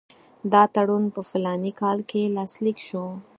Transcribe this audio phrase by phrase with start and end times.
[0.53, 3.05] دا تړون په فلاني کال کې لاسلیک شو.